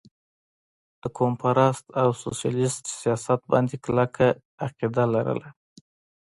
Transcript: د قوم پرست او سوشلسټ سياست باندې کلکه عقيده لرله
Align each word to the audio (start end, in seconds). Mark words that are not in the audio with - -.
د 1.01 1.03
قوم 1.17 1.33
پرست 1.41 1.85
او 2.01 2.09
سوشلسټ 2.21 2.85
سياست 3.01 3.39
باندې 3.51 3.75
کلکه 3.85 4.27
عقيده 4.65 5.03
لرله 5.13 5.49